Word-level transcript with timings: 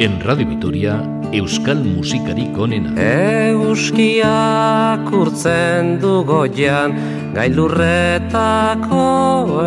En 0.00 0.20
Radio 0.20 0.48
Vitoria, 0.48 1.00
Euskal 1.30 1.84
Musikarik 1.84 2.56
onena. 2.58 2.90
Euskiak 2.98 5.06
urtzen 5.14 6.00
du 6.02 6.24
goian, 6.26 6.96
gailurretako 7.36 9.04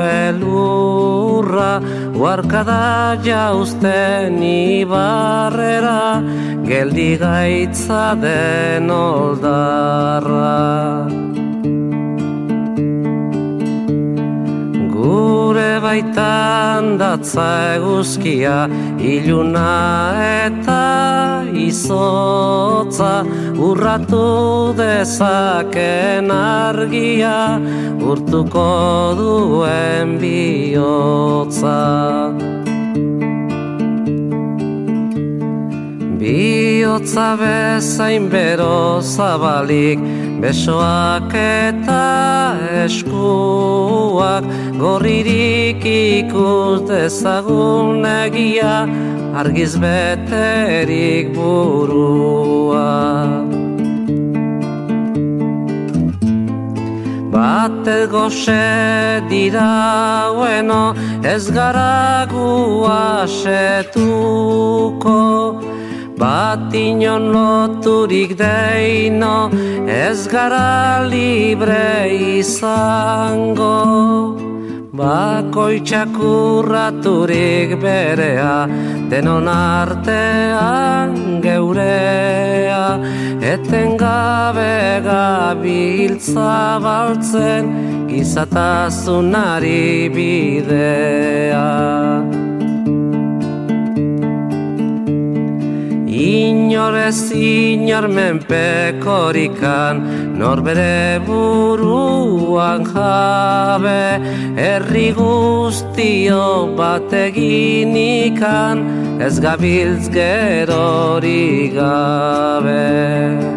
elurra, 0.03 1.69
uarkada 2.11 3.15
jauzten 3.23 4.43
ibarrera, 4.43 6.19
geldi 6.67 7.15
gaitza 7.23 8.11
den 8.19 8.91
oldarra. 8.91 10.51
Baitan 15.87 16.97
datza 16.99 17.47
eguzkia, 17.77 18.57
iluna 18.99 19.71
eta 20.43 20.83
izotza, 21.67 23.13
urratu 23.67 24.75
dezaken 24.79 26.31
argia, 26.37 27.37
urtuko 28.11 28.67
duen 29.21 30.17
bihotza. 30.23 31.79
Biotza 36.19 37.29
bezain 37.39 38.27
bero 38.33 38.99
zabalik, 39.15 40.03
besoak 40.41 41.33
eta 41.33 42.55
eskuak, 42.85 44.45
gorririk 44.77 45.83
ikus 45.85 46.81
dezagun 46.89 48.05
egia, 48.05 48.85
argiz 49.33 49.73
beterik 49.81 51.33
burua. 51.35 52.91
Bate 57.33 57.99
goxe 58.09 59.21
dira 59.29 60.31
bueno, 60.35 60.95
ez 61.23 61.51
gara 61.51 62.25
guasetuko, 62.31 63.57
Bat 66.17 66.73
inon 66.73 67.29
loturik 67.29 68.31
deino, 68.39 69.51
ez 69.85 70.25
gara 70.25 71.05
libre 71.05 72.09
izango. 72.39 73.77
Bakoitxak 74.97 76.17
urraturik 76.17 77.75
berea, 77.83 78.65
denon 79.11 79.45
artean 79.45 81.13
geurea, 81.45 82.97
eten 83.53 83.93
gabe 84.01 85.05
gabiltza 85.05 86.81
baltzen, 86.81 87.69
gizatazunari 88.09 90.09
bidea. 90.17 91.67
Inorez 96.17 97.29
inor 97.31 98.07
menpekorikan, 98.09 99.99
norbere 100.39 101.21
buruan 101.27 102.81
jabe, 102.89 104.17
herri 104.57 105.11
guztio 105.13 106.73
bat 106.79 107.13
eginikan, 107.13 108.81
ez 109.21 109.37
gabiltz 109.39 110.09
gerori 110.09 111.69
gabe. 111.77 113.56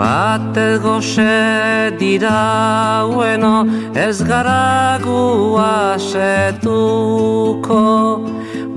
Bat 0.00 0.56
goxe 0.80 1.92
dira 2.00 3.04
bueno, 3.12 3.68
ez 3.94 4.24
gara 4.24 4.96
guasetuko 5.04 6.64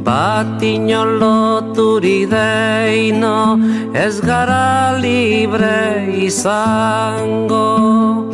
Bat 0.03 0.59
inon 0.59 1.15
loturi 1.21 2.27
deino, 2.27 3.55
ez 3.95 4.19
gara 4.19 4.99
libre 4.99 6.11
izango 6.27 8.32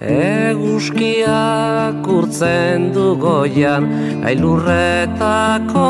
Eguzkiak 0.00 1.26
urtzen 2.06 2.92
du 2.94 3.16
goian, 3.18 3.88
ailurretako 4.22 5.86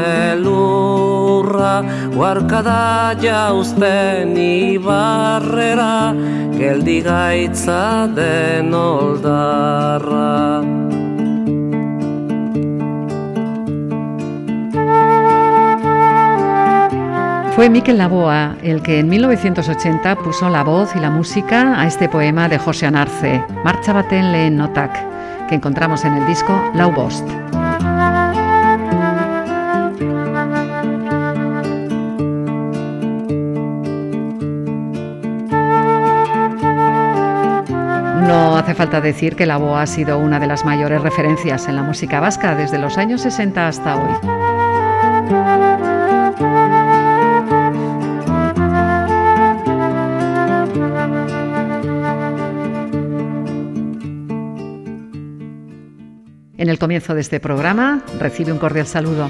elurra, 0.00 1.84
Guarkada 2.16 3.12
jauzten 3.20 4.32
ibarrera, 4.40 6.14
geldi 6.56 7.02
gaitza 7.04 8.08
den 8.16 8.72
oldarra. 8.72 10.32
Fue 17.54 17.68
Miquel 17.68 17.98
Laboa 17.98 18.56
el 18.62 18.82
que 18.82 18.98
en 18.98 19.10
1980 19.10 20.16
puso 20.16 20.48
la 20.48 20.64
voz 20.64 20.96
y 20.96 21.00
la 21.00 21.10
música 21.10 21.78
a 21.78 21.86
este 21.86 22.08
poema 22.08 22.48
de 22.48 22.56
José 22.56 22.86
Anarce, 22.86 23.44
Marcha 23.62 23.92
baten 23.92 24.32
lehen 24.32 24.56
notak, 24.56 24.90
que 25.48 25.56
encontramos 25.56 26.02
en 26.06 26.14
el 26.14 26.26
disco 26.26 26.58
Lau 26.74 26.90
Bost. 26.92 27.28
No 38.26 38.56
hace 38.56 38.74
falta 38.74 39.02
decir 39.02 39.36
que 39.36 39.44
Laboa 39.44 39.82
ha 39.82 39.86
sido 39.86 40.18
una 40.18 40.40
de 40.40 40.46
las 40.46 40.64
mayores 40.64 41.02
referencias 41.02 41.68
en 41.68 41.76
la 41.76 41.82
música 41.82 42.18
vasca 42.18 42.54
desde 42.54 42.78
los 42.78 42.96
años 42.96 43.20
60 43.20 43.68
hasta 43.68 43.96
hoy. 43.96 45.71
En 56.62 56.68
el 56.68 56.78
comienzo 56.78 57.12
de 57.16 57.22
este 57.22 57.40
programa 57.40 58.04
recibe 58.20 58.52
un 58.52 58.58
cordial 58.60 58.86
saludo. 58.86 59.28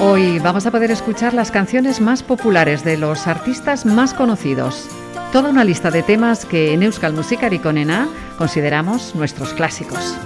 Hoy 0.00 0.38
vamos 0.38 0.64
a 0.64 0.70
poder 0.70 0.90
escuchar 0.90 1.34
las 1.34 1.50
canciones 1.50 2.00
más 2.00 2.22
populares 2.22 2.84
de 2.84 2.96
los 2.96 3.26
artistas 3.26 3.84
más 3.84 4.14
conocidos. 4.14 4.88
Toda 5.30 5.50
una 5.50 5.64
lista 5.64 5.90
de 5.90 6.02
temas 6.02 6.46
que 6.46 6.72
en 6.72 6.82
Euskal 6.82 7.12
Musikarik 7.12 7.66
onena 7.66 8.08
consideramos 8.38 9.14
nuestros 9.14 9.52
clásicos. 9.52 10.16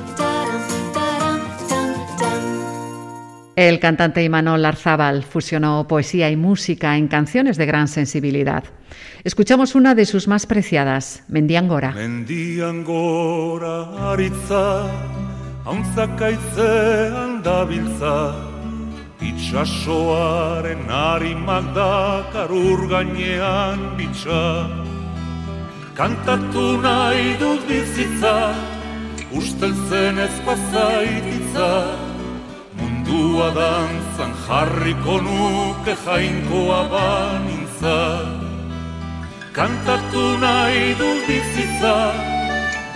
El 3.57 3.81
cantante 3.81 4.23
Imanol 4.23 4.65
Arzábal 4.65 5.25
fusionó 5.25 5.87
poesía 5.89 6.31
y 6.31 6.37
música 6.37 6.97
en 6.97 7.09
canciones 7.09 7.57
de 7.57 7.67
gran 7.67 7.89
sensibilidad. 7.89 8.63
Escuchamos 9.25 9.75
una 9.75 9.95
de 9.95 10.07
sus 10.07 10.29
más 10.29 10.47
preciadas, 10.47 11.25
Mendiangora. 11.29 11.93
Mendiangora 11.93 14.13
aritza, 14.13 14.87
hauntzakaitzean 15.65 17.43
dabiltza, 17.43 18.35
itxasoaren 19.21 20.89
harimak 20.89 21.75
dakar 21.75 22.53
ur 22.53 22.89
gainean 22.89 23.97
bitxa. 23.99 24.71
Kantatu 25.95 26.79
nahi 26.81 27.35
dut 27.43 27.67
bizitza, 27.69 28.55
usteltzen 29.37 30.19
ez 30.19 30.37
mundua 33.11 33.51
dantzan 33.55 34.33
jarriko 34.47 35.21
nuke 35.27 35.95
jainkoa 36.05 36.81
banintza. 36.93 37.99
Kantatu 39.53 40.25
nahi 40.43 40.95
dut 40.99 41.27
bizitza, 41.27 41.97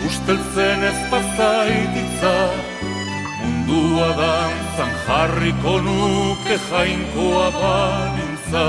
usteltzen 0.06 0.84
ez 0.90 1.00
pazaititza, 1.10 2.34
mundua 3.40 4.10
dantzan 4.20 4.92
jarriko 5.06 5.74
nuke 5.86 6.58
jainkoa 6.70 7.48
banintza. 7.58 8.66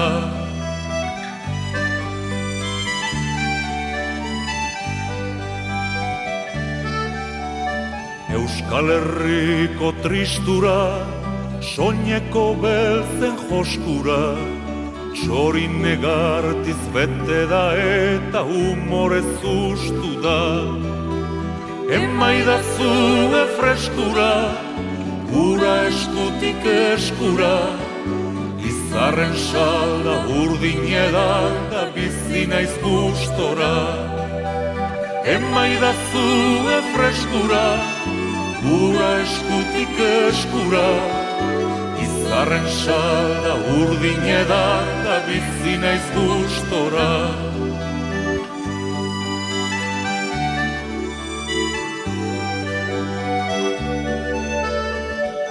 Euskal 8.36 8.90
Herriko 8.92 9.94
tristura, 10.04 10.80
soñeko 11.74 12.54
beltzen 12.62 13.36
joskura, 13.50 14.22
Txorin 15.16 15.80
negartiz 15.82 16.82
bete 16.94 17.46
da 17.50 17.64
eta 17.80 18.44
humorez 18.44 19.32
ustu 19.42 20.12
da. 20.26 20.42
Emaida 21.98 22.58
zue 22.76 23.42
freskura, 23.58 24.32
gura 25.32 25.74
eskutik 25.88 26.66
eskura 26.74 27.56
Izarren 28.72 29.36
salda 29.48 30.16
urdin 30.42 30.82
edan 31.06 31.60
da 31.72 31.86
bizi 31.96 32.46
naiz 32.52 32.74
gustora. 32.84 33.76
Emaida 35.36 35.94
zue 36.10 36.80
freskura, 36.96 37.68
gura 38.66 39.12
eskutik 39.28 40.02
eskura 40.10 40.90
Izarren 42.36 42.66
salda 42.68 43.54
urdin 43.80 44.24
edan 44.28 44.88
da 45.06 45.18
bizi 45.28 45.76
naiz 45.84 46.08
gustora 46.16 47.12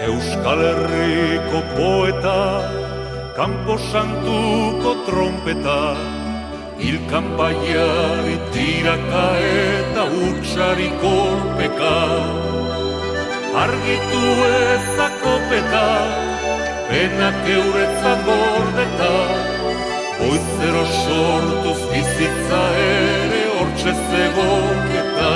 Euskal 0.08 0.60
Herriko 0.66 1.62
poeta, 1.76 2.42
Kampo 3.38 3.78
Santuko 3.88 4.92
trompeta, 5.06 5.80
Ilkan 6.90 7.32
baiari 7.38 8.36
tiraka 8.52 9.24
eta 9.54 10.04
utxari 10.26 10.92
kolpeka. 11.00 11.96
Argitu 13.64 14.22
ezakopeta, 14.52 15.88
penak 16.94 17.46
euretzat 17.56 18.20
gordeta, 18.26 19.14
Oizero 20.26 20.84
sortuz 21.02 21.80
bizitza 21.90 22.60
ere 22.82 23.40
hortxe 23.54 23.94
zegoketa. 24.10 25.32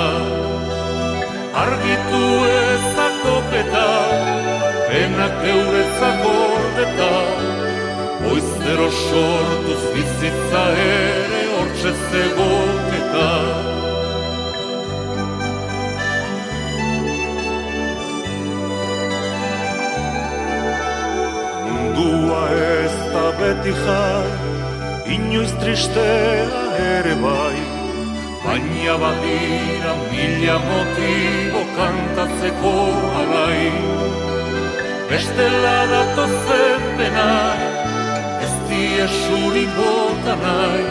Argitu 1.63 2.21
ezakopeta, 2.59 3.89
penak 4.87 5.43
euretzat 5.55 6.23
gordeta, 6.27 7.11
Oizero 8.31 8.87
sortuz 9.01 9.83
bizitza 9.97 10.63
ere 10.85 11.43
hortxe 11.57 11.93
zegoketa. 12.07 13.78
Beti 23.39 23.73
jai, 23.83 24.29
inoiz 25.15 25.51
tristea 25.61 26.63
ere 26.93 27.15
bai, 27.23 27.59
baina 28.43 28.95
badira 29.01 29.93
mila 30.09 30.57
motibo 30.67 31.61
kantatzeko 31.77 32.73
alai. 33.19 33.63
Bestela 35.09 35.77
datozen 35.91 36.83
denai, 36.99 37.61
ez 38.45 38.55
diesurik 38.69 39.71
bota 39.77 40.35
nahi, 40.43 40.83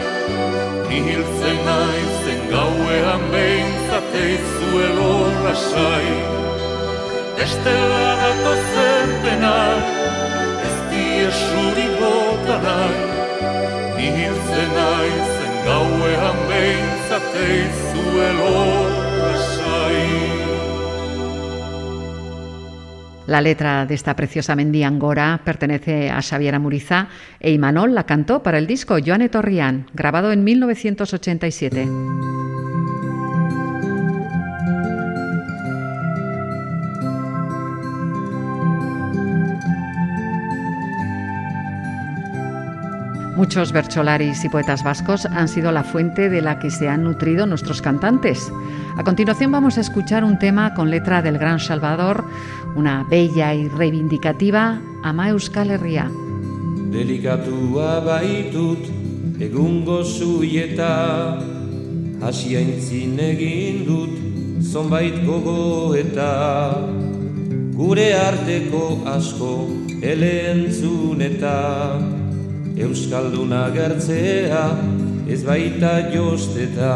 Nihiltzen 0.89 1.59
nahi 1.67 2.03
zen 2.23 2.41
gauean 2.53 3.23
behintzate 3.33 4.23
izuelo 4.37 5.11
lasai. 5.43 6.09
Estela 7.45 8.07
datozen 8.23 9.13
denai, 9.27 9.77
ez 10.67 10.77
diesurik 10.91 11.93
bota 12.01 12.28
La 23.29 23.41
letra 23.41 23.85
de 23.85 23.93
esta 23.93 24.15
preciosa 24.15 24.55
Mendiangora 24.55 25.41
pertenece 25.45 26.09
a 26.09 26.23
Xavier 26.23 26.55
Amuriza 26.55 27.09
e 27.39 27.51
Imanol 27.51 27.93
la 27.93 28.07
cantó 28.07 28.41
para 28.41 28.57
el 28.57 28.65
disco 28.65 28.97
Joane 29.05 29.29
Torrián, 29.29 29.85
grabado 29.93 30.31
en 30.31 30.43
1987. 30.43 31.87
Muchos 43.39 43.71
bercholaris 43.71 44.43
y 44.43 44.49
poetas 44.49 44.83
vascos 44.83 45.25
han 45.25 45.47
sido 45.47 45.71
la 45.71 45.85
fuente 45.85 46.29
de 46.29 46.41
la 46.41 46.59
que 46.59 46.69
se 46.69 46.89
han 46.89 47.05
nutrido 47.05 47.45
nuestros 47.45 47.81
cantantes. 47.81 48.51
A 48.97 49.03
continuación 49.05 49.49
vamos 49.49 49.77
a 49.77 49.81
escuchar 49.81 50.25
un 50.25 50.37
tema 50.37 50.73
con 50.73 50.89
letra 50.89 51.21
del 51.21 51.37
Gran 51.37 51.57
Salvador, 51.61 52.25
una 52.75 53.05
bella 53.09 53.53
y 53.53 53.69
reivindicativa 53.69 54.81
Ama 55.03 55.29
Euskal 55.29 55.71
Herria. 55.71 56.11
Delikatua 56.91 58.01
baitut 58.01 58.91
egungo 59.39 60.03
zuieta 60.03 61.39
Hasiaintzin 62.19 63.17
egin 63.23 63.85
dut 63.87 64.19
zonbait 64.67 65.23
gogo 65.23 65.95
eta 65.95 66.75
Gure 67.71 68.13
arteko 68.19 69.05
asko 69.07 69.53
elentzun 70.03 71.21
eta 71.23 72.18
Euskalduna 72.79 73.65
gertzea 73.75 74.61
ez 75.27 75.41
baita 75.43 75.91
josteta. 76.13 76.93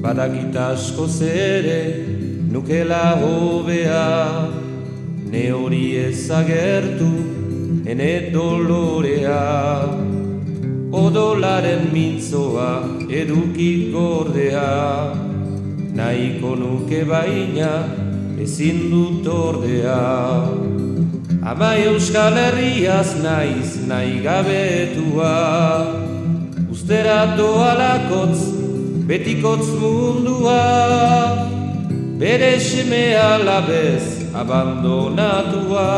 Badakit 0.00 0.56
asko 0.56 1.06
zere 1.06 1.82
nukela 2.48 3.18
hobea. 3.20 4.48
Ne 5.28 5.44
hori 5.52 5.84
ezagertu 6.06 7.12
ene 7.84 8.30
dolorea. 8.32 9.42
Odolaren 11.02 11.90
mintzoa 11.92 12.70
eduki 13.20 13.72
gordea. 13.92 14.70
Nahiko 15.92 16.56
nuke 16.56 17.04
baina 17.04 18.01
ezin 18.42 18.90
dut 18.90 19.26
ordea. 19.26 20.02
Ama 21.50 21.70
euskal 21.86 22.36
herriaz 22.38 23.10
naiz 23.22 23.70
nahi 23.88 24.20
gabetua. 24.26 25.34
Ustera 26.72 27.20
doalakotz 27.38 28.40
betikotz 29.08 29.68
mundua. 29.80 30.62
Bere 32.20 32.54
seme 32.60 33.04
alabez 33.16 34.04
abandonatua. 34.34 35.90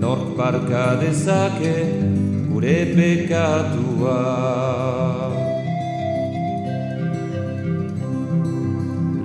Nork 0.00 0.36
barka 0.38 0.86
dezake 1.00 1.76
gure 2.50 2.78
pekatua 2.96 4.20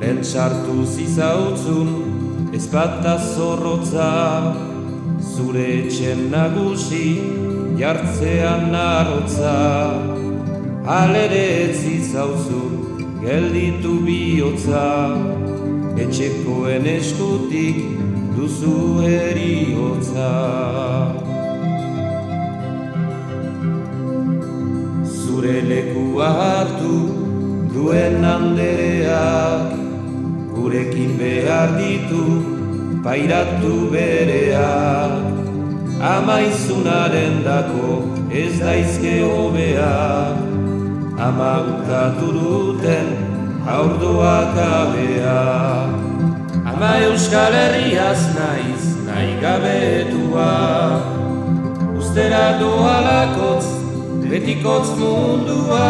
Lehen 0.10 0.24
sartu 0.24 0.86
zizautzun 0.89 1.89
ez 2.51 2.66
bata 2.74 3.12
zorrotza. 3.34 4.08
Zure 5.34 5.66
etxen 5.82 6.32
nagusi 6.32 7.10
jartzean 7.78 8.72
narrotza 8.74 9.54
Alere 10.98 11.44
ez 11.66 11.75
zizauzun 11.84 12.74
gelditu 13.22 13.94
bihotza. 14.08 14.88
Etxekoen 16.06 16.89
eskutik 16.98 17.78
duzu 18.34 18.78
eriotza. 19.13 20.32
Zure 25.20 25.60
lekua 25.74 26.32
hartu 26.39 26.96
duen 27.75 28.25
andereak 28.38 29.79
Gurekin 30.60 31.16
behar 31.16 31.80
ditu 31.80 32.44
pairatu 33.00 33.88
bereak. 33.88 35.13
Amaizunaren 36.00 37.44
dako 37.44 38.04
ez 38.32 38.60
daizke 38.60 39.20
hobeak 39.24 40.36
Ama 41.20 41.54
ukatu 41.72 42.28
duten 42.36 43.08
haurdoak 43.68 44.56
abeak 44.56 45.92
Ama 46.72 46.92
euskal 47.08 47.56
herriaz 47.56 48.22
naiz 48.36 48.84
nahi 49.08 49.39
gabetua. 49.44 50.51
Ustera 52.00 52.60
doalakotz 52.60 53.68
betikotz 54.30 54.96
mundua. 55.00 55.88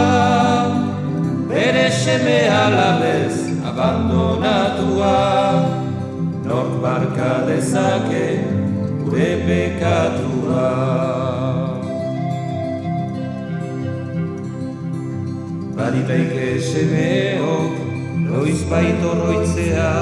Bere 1.49 1.89
seme 1.91 2.39
alabez 2.49 3.48
abandonatua. 3.79 5.15
Nork 6.43 6.81
barka 6.81 7.45
dezake 7.47 8.43
bekatua 9.47 10.67
Baditaike 15.75 16.59
semeok 16.59 17.71
noiz 18.27 18.61
baito 18.69 19.13
roitzea 19.21 19.93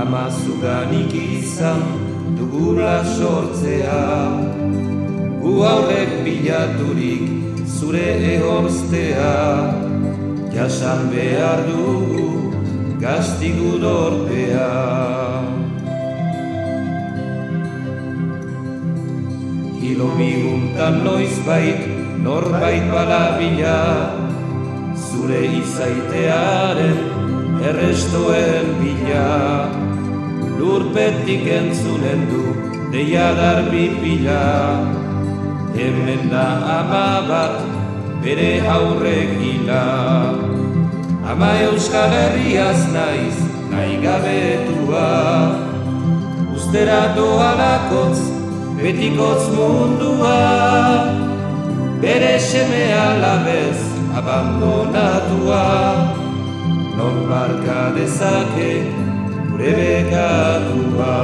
Ama 0.00 0.30
zuganik 0.30 1.12
izan 1.14 1.82
dugula 2.36 3.02
sortzea. 3.04 4.02
Gu 5.42 5.52
aurrek 5.72 6.10
bilaturik 6.24 7.24
zure 7.66 8.08
ehorztea 8.34 9.34
Jasan 10.54 11.10
behar 11.10 11.66
dugu 11.66 12.19
gaztigu 13.00 13.80
dorpea 13.80 14.68
Hilo 19.80 20.08
biguntan 20.16 21.00
noiz 21.04 21.34
bait, 21.48 21.80
norbait 22.20 22.84
balabila 22.92 23.80
Zure 24.92 25.40
izaitearen 25.60 26.98
errestoen 27.70 28.68
bila. 28.80 29.24
Lurpetik 30.60 31.48
entzunen 31.56 32.26
du 32.28 32.44
deia 32.92 33.32
darbi 33.40 33.88
pila. 34.02 34.44
Hemen 35.76 36.28
da 36.32 36.46
ama 36.76 37.08
bat 37.30 37.58
bere 38.24 38.52
haurrek 38.68 39.36
hila 39.40 40.49
Ama 41.26 41.50
euskal 41.68 42.10
herriaz 42.10 42.80
naiz, 42.92 43.36
nahi 43.70 44.00
gabetua. 44.00 45.08
Ustera 46.56 47.12
doa 47.16 47.50
lakotz, 47.60 48.20
betikotz 48.76 49.44
mundua. 49.56 50.40
Bere 52.02 52.40
seme 52.40 52.84
alabez, 52.94 53.80
abandonatua. 54.16 55.66
Non 56.96 57.28
barka 57.28 57.92
dezake, 57.96 58.72
gure 59.48 59.72
bekatua 59.78 61.16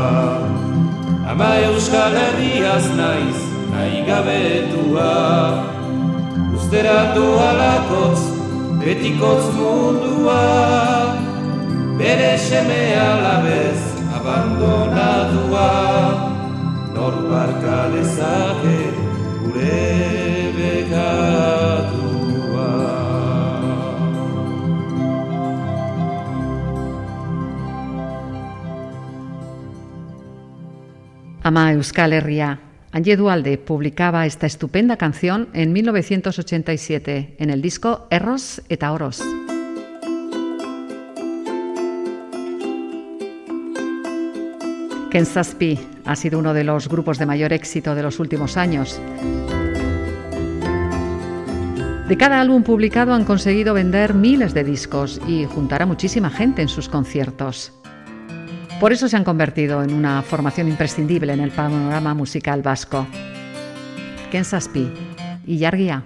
Ama 1.26 1.50
euskal 1.68 2.14
herriaz 2.14 2.86
naiz, 2.96 3.40
nahi 3.72 4.04
gabetua. 4.06 5.12
Ustera 6.56 7.12
doa 7.16 7.50
lakotz, 8.86 8.94
betikotz 8.94 9.54
mundua 9.54 10.42
bere 11.98 12.38
seme 12.38 12.94
alabez 12.94 13.80
abandonatua. 14.14 15.70
Nor 16.94 17.14
barka 17.28 17.90
dezake 17.92 18.78
gure 19.42 20.52
bekatua. 20.56 21.26
Ama 31.44 31.72
Euskal 31.72 32.12
Herria 32.12 32.58
Angie 32.92 33.16
Dualde 33.16 33.58
publicaba 33.58 34.26
esta 34.26 34.46
estupenda 34.46 34.96
canción 34.96 35.48
en 35.52 35.72
1987 35.72 37.36
en 37.38 37.50
el 37.50 37.60
disco 37.60 38.06
Erros 38.10 38.62
eta 38.68 38.92
Oros. 38.92 39.22
Ken 45.10 45.26
Saspi 45.26 45.78
ha 46.04 46.16
sido 46.16 46.38
uno 46.38 46.52
de 46.52 46.64
los 46.64 46.88
grupos 46.88 47.18
de 47.18 47.26
mayor 47.26 47.52
éxito 47.52 47.94
de 47.94 48.02
los 48.02 48.18
últimos 48.18 48.56
años. 48.56 49.00
De 52.08 52.16
cada 52.16 52.40
álbum 52.40 52.62
publicado 52.62 53.14
han 53.14 53.24
conseguido 53.24 53.74
vender 53.74 54.14
miles 54.14 54.54
de 54.54 54.62
discos 54.62 55.20
y 55.26 55.44
juntar 55.44 55.82
a 55.82 55.86
muchísima 55.86 56.30
gente 56.30 56.62
en 56.62 56.68
sus 56.68 56.88
conciertos. 56.88 57.72
Por 58.80 58.92
eso 58.92 59.08
se 59.08 59.16
han 59.16 59.24
convertido 59.24 59.82
en 59.82 59.92
una 59.94 60.22
formación 60.22 60.68
imprescindible 60.68 61.32
en 61.32 61.40
el 61.40 61.50
panorama 61.50 62.12
musical 62.12 62.60
vasco. 62.62 63.06
Ken 64.30 64.44
Saspi 64.44 64.92
y 65.46 65.56
Yargia. 65.58 66.04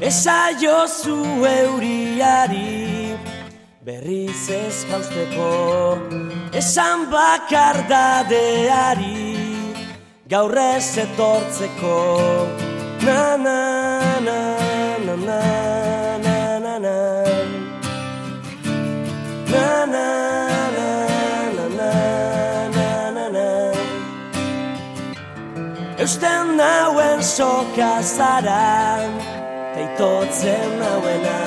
Esa 0.00 0.50
jozu 0.60 1.46
euriari 1.46 3.14
berriz 3.80 4.50
ez 4.50 4.84
jausteko 4.90 5.98
Esan 6.52 7.08
bakardadeari 7.08 9.36
gaur 10.28 10.58
ez 10.58 10.98
etortzeko 10.98 12.48
Na 13.00 13.36
na 13.36 14.20
na 14.20 14.58
na 15.06 15.16
na 15.16 15.83
Eusten 16.74 16.82
nauen 26.56 27.22
soka 27.22 28.02
zara 28.02 28.98
Teitotzen 29.74 30.78
nauena 30.80 31.38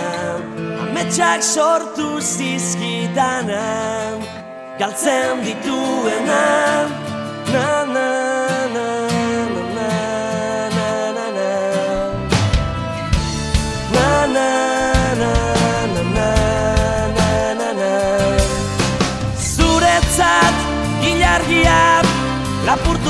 Ametxak 0.83 1.41
sortu 1.43 2.21
zizkidana 2.21 3.65
Galtzen 4.79 5.43
dituena 5.43 6.43
Na. 7.51 7.53
Na. 7.53 7.83
Na 7.83 7.86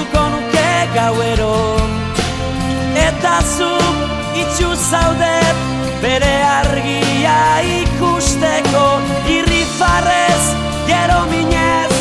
Lapurtuko 0.07 0.29
nuke 0.29 0.87
gauero 0.93 1.77
Eta 2.95 3.41
zu 3.43 3.71
itxu 4.35 4.75
zaudet 4.75 5.57
Bere 6.01 6.43
argia 6.43 7.61
ikusteko. 7.63 8.85
Irri 9.27 9.63
farrez, 9.77 10.53
gero 10.87 11.25
minez 11.31 11.93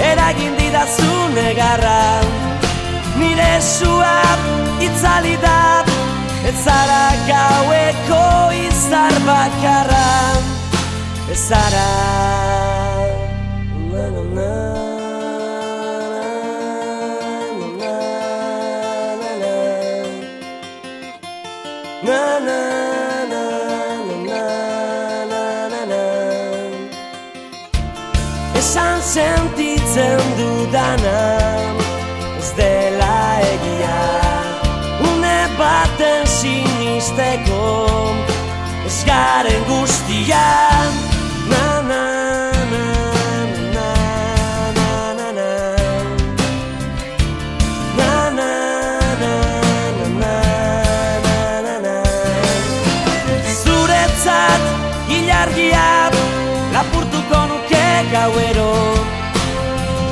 Eragin 0.00 0.56
didazu 0.56 1.28
negarra. 1.34 2.20
Nire 3.18 3.60
suap 3.60 4.40
itzali 4.80 5.36
da 5.42 5.84
Ez 6.44 6.56
zara 6.64 7.12
gaueko 7.28 8.52
izar 8.68 9.14
bakarra. 9.26 10.06
Ez 11.30 11.48
zara 11.48 12.73
Na 22.04 22.38
na 22.38 23.24
na 23.32 23.44
na 24.28 24.42
na 25.30 25.68
na 25.72 25.82
na. 25.88 26.02
Esan 28.60 29.00
sentitzen 29.00 30.20
dudana 30.36 31.22
Ez 32.38 32.52
dela 32.56 33.40
egia. 33.52 34.02
Une 35.00 35.38
baten 35.56 36.26
sinisteko 36.26 37.64
Ez 38.84 39.00
garen 39.08 39.64
guztian 39.64 41.13
hilargia 55.44 56.10
lapurtuko 56.72 57.46
nuke 57.48 57.86
gauero. 58.12 58.74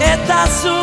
Eta 0.00 0.46
zu 0.46 0.76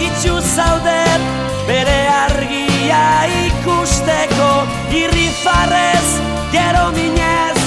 itxu 0.00 0.40
zaudet 0.40 1.22
bere 1.66 2.08
argia 2.08 3.26
ikusteko 3.46 4.50
Irri 4.92 5.28
farrez, 5.42 6.20
gero 6.52 6.90
minez, 6.92 7.58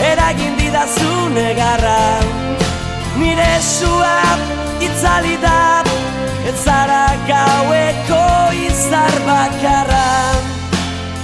eragin 0.00 0.56
didazu 0.58 1.28
negarra. 1.34 2.20
Nire 3.18 3.60
suap 3.60 4.40
itzali 4.82 5.36
da, 5.42 5.82
ez 6.46 6.56
zara 6.64 7.06
gaueko 7.26 8.24
izar 8.68 9.14
bakarra. 9.26 10.06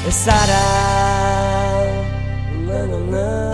Ez 0.09 0.17
zara 0.25 0.65
na, 2.71 2.87
na, 2.87 2.99
na, 3.13 3.50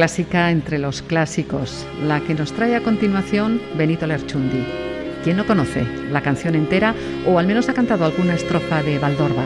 clásica 0.00 0.50
entre 0.50 0.78
los 0.78 1.02
clásicos, 1.02 1.86
la 2.02 2.20
que 2.20 2.32
nos 2.32 2.54
trae 2.54 2.74
a 2.74 2.80
continuación 2.80 3.60
Benito 3.76 4.06
Lerchundi. 4.06 4.64
¿Quién 5.22 5.36
no 5.36 5.46
conoce 5.46 5.84
la 6.10 6.22
canción 6.22 6.54
entera 6.54 6.94
o 7.26 7.38
al 7.38 7.46
menos 7.46 7.68
ha 7.68 7.74
cantado 7.74 8.06
alguna 8.06 8.32
estrofa 8.32 8.82
de 8.82 8.98
Valdorba? 8.98 9.44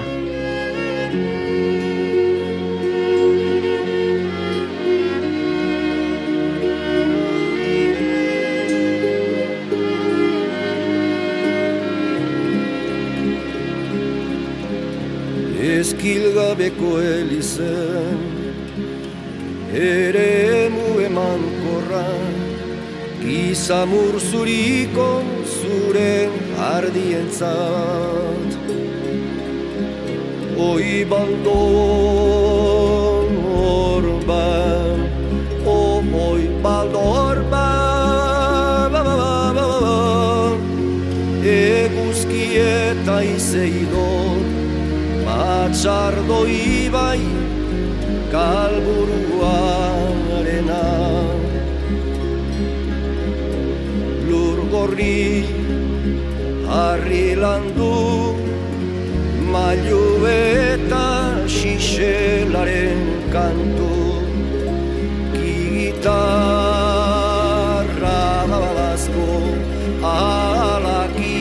Eskilgabeko 15.61 17.01
elizen 17.01 18.45
Ere 19.75 20.44
Gizamur 23.55 24.17
zuriko 24.19 25.23
zure 25.47 26.15
ardientzat. 26.69 28.55
Oi 30.65 30.89
baldon 31.13 31.53
orban 33.61 34.99
oi 36.23 36.43
baldor 36.65 37.39
ba, 37.53 37.71
Eguzki 41.55 42.45
eta 42.65 43.17
izeidon 43.37 44.43
Matxardo 45.29 46.41
ibai 46.59 47.23
kalburuarena 48.35 49.24
Lur 54.95 55.01
gorri 55.01 55.43
harri 56.71 57.35
landu 57.35 57.95
Mailu 59.53 60.27
eta 60.27 61.07
xixelaren 61.47 63.01
kantu. 63.33 63.95
Gitarra 65.75 66.23
babazko 68.51 69.31
alakiketan 70.13 71.35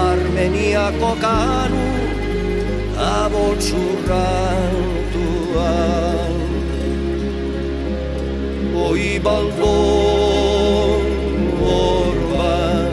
Armeniako 0.00 1.12
kanu 1.20 1.86
abotsurrantuan 2.96 4.69
Oi 9.20 9.24
baldon 9.24 11.02
orban, 11.60 12.88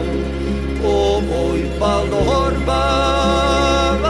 o 0.84 1.22
oi 1.40 1.62
baldo 1.80 2.18
orban 2.44 4.00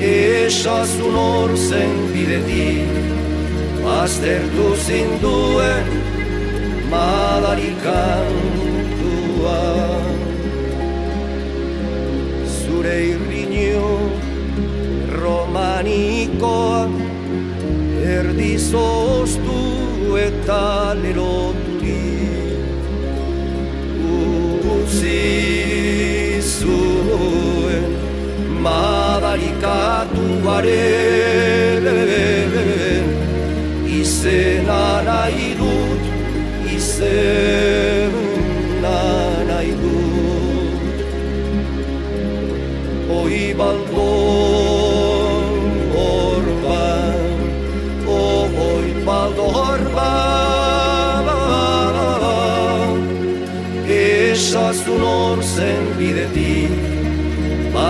Esasun 0.00 1.14
hor 1.16 1.56
zen 1.56 1.92
bidetik, 2.12 2.92
baztertu 3.84 4.68
zinduen 4.84 5.84
madarikantuan 6.90 8.43
zoztu 18.74 19.58
eta 20.18 20.62
leroturik 21.02 21.84
utzi 24.74 25.20
zuen 26.54 27.84
madarikatu 28.66 30.26
garen. 30.46 31.86
Izena 34.00 34.84
nahi 35.08 35.48
dut 35.60 36.02
izena 36.76 38.16
nahi 39.50 39.72
dut. 39.82 40.98
Oi 43.20 43.38
baldon 43.60 44.43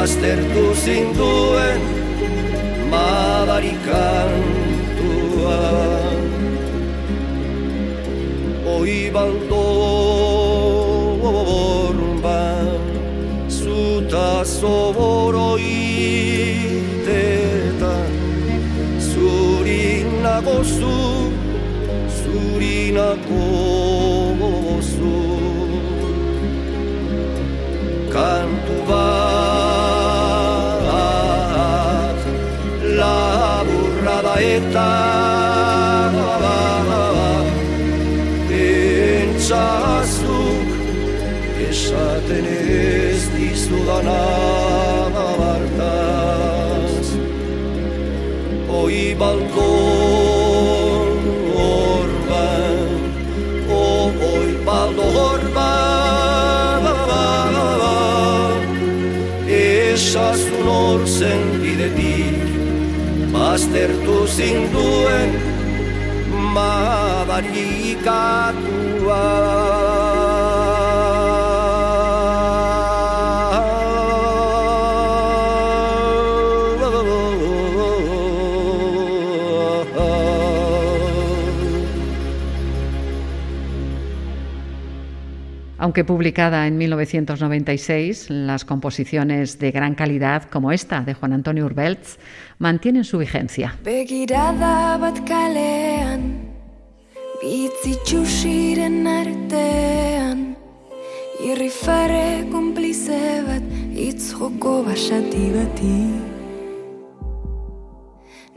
baztertu 0.04 0.64
zinduen 0.84 1.80
madarikantua 2.92 4.43
laburra 34.60 35.13
baztertu 63.54 64.16
zinduen 64.36 65.30
madarikatua 66.54 68.83
Aunque 85.94 86.12
publicada 86.12 86.66
en 86.66 86.76
1996, 86.76 88.28
las 88.28 88.64
composiciones 88.64 89.61
de 89.61 89.70
gran 89.70 89.94
calidad 89.94 90.42
como 90.50 90.72
esta 90.72 91.02
de 91.02 91.14
Juan 91.14 91.33
Antonio 91.33 91.66
Urbeltz 91.66 92.18
mantienen 92.59 93.04
su 93.04 93.16
vigencia. 93.18 93.78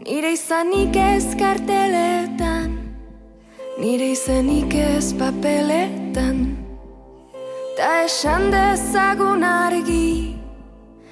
Nire 0.04 0.32
izanik 0.32 0.96
ez 0.96 1.36
karteletan 1.36 2.80
Nire 3.78 4.08
izanik 4.10 4.74
ez 4.74 5.14
papeletan 5.14 6.67
Ta 7.78 8.04
esan 8.04 8.52
dezagun 8.52 9.44
argi 9.44 10.36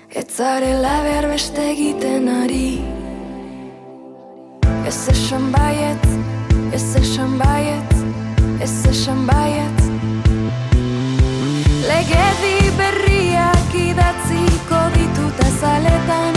Ez 0.10 0.26
zarela 0.38 0.94
behar 1.06 1.28
beste 1.30 1.62
egiten 1.72 2.26
ari. 2.42 2.82
Ez 4.90 5.08
esan 5.14 5.52
baiet, 5.54 6.08
ez 6.74 6.96
esan 7.02 7.38
baiet, 7.38 7.94
ez 8.66 8.74
esan 8.90 9.22
baiet. 9.30 9.80
Legedi 11.90 12.58
berriak 12.82 13.78
idatziko 13.86 14.82
ditut 14.98 15.46
azaletan. 15.50 16.34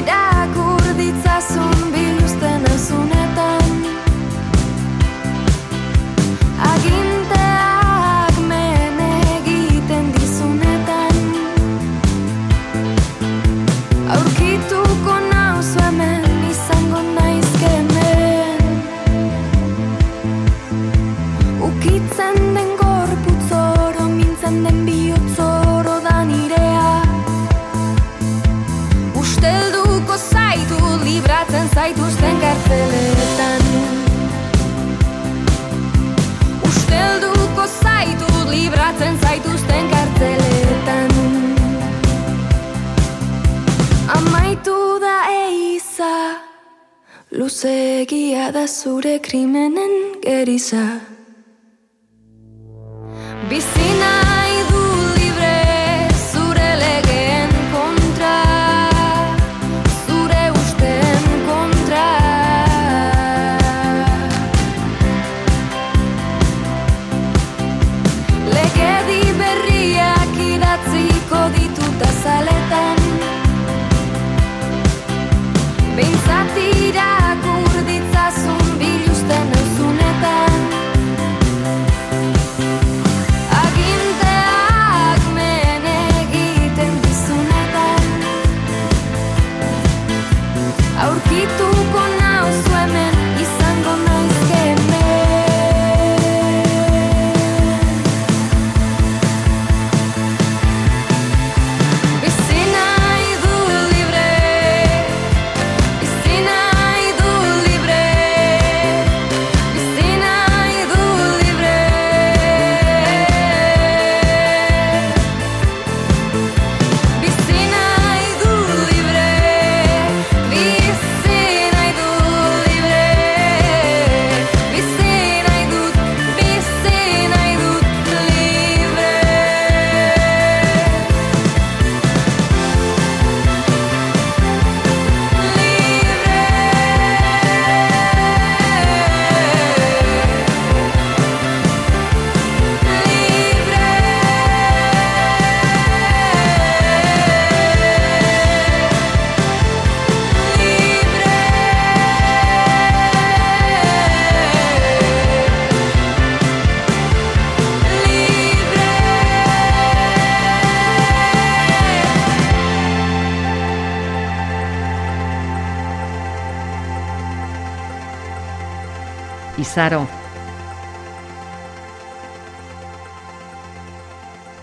Irakur 0.00 0.84
ditzazun 0.98 1.92
Luzegia 47.60 48.50
da 48.52 48.64
zure 48.66 49.18
krimenen 49.20 49.92
geriza 50.22 51.00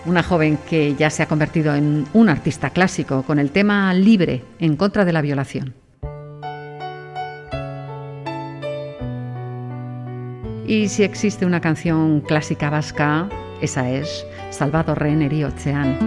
Una 0.04 0.22
joven 0.22 0.58
que 0.70 0.94
ya 0.94 1.10
se 1.10 1.24
ha 1.24 1.26
convertido 1.26 1.74
en 1.74 2.06
un 2.12 2.28
artista 2.28 2.70
clásico 2.70 3.24
con 3.24 3.40
el 3.40 3.50
tema 3.50 3.92
libre 3.94 4.44
en 4.60 4.76
contra 4.76 5.04
de 5.04 5.12
la 5.12 5.20
violación. 5.20 5.74
Y 10.66 10.88
si 10.88 11.02
existe 11.02 11.46
una 11.46 11.60
canción 11.60 12.20
clásica 12.20 12.70
vasca, 12.70 13.28
esa 13.60 13.90
es 13.90 14.24
Salvadorren 14.50 15.22
Eriotzean. 15.22 15.98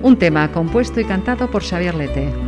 Un 0.00 0.16
tema 0.16 0.52
compuesto 0.52 1.00
y 1.00 1.04
cantado 1.04 1.50
por 1.50 1.64
Xavier 1.64 1.96
Lete. 1.96 2.47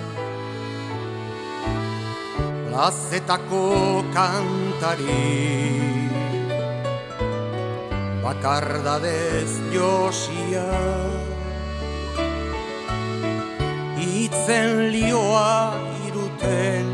Plazetako 2.71 3.99
kantari 4.15 5.27
bakardadez 8.23 9.51
josia 9.73 10.63
Itzen 13.99 14.87
lioa 14.95 15.75
iruten, 16.07 16.87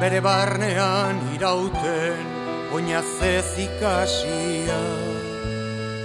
bere 0.00 0.24
barnean 0.24 1.20
irauten, 1.36 2.26
oinazez 2.72 3.58
ikasia, 3.68 4.82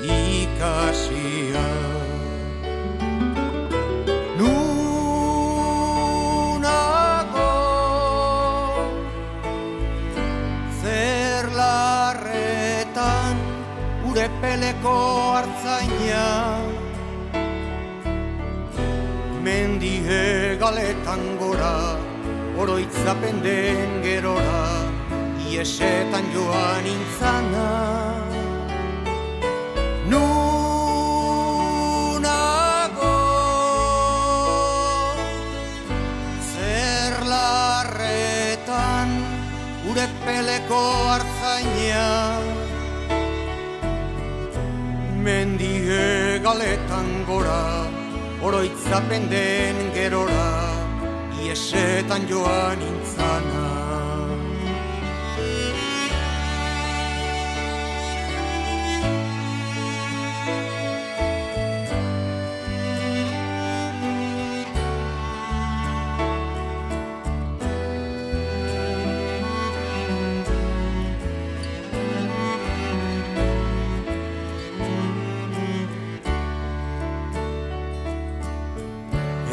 ikasia. 0.04 1.94
Gure 14.15 14.32
peleko 14.41 14.95
hartzaina. 15.36 16.25
Mendie 19.43 20.56
galetan 20.56 21.23
gora, 21.38 21.99
oroitzapen 22.58 23.41
den 23.43 23.91
gerora 24.04 24.63
Iesetan 25.51 26.25
joan 26.34 26.86
intzana 26.88 27.67
Nunago 30.08 30.32
Zer 36.54 37.15
larretan 37.34 39.10
gure 39.84 40.08
peleko 40.25 40.84
hartzaina 41.12 42.44
Mendie 45.25 46.38
galetan 46.43 47.07
gora, 47.25 47.89
oroitzapen 48.45 49.25
den 49.31 49.79
gerora, 49.95 50.45
iesetan 51.41 52.29
joan 52.29 52.85
intzana. 52.91 53.64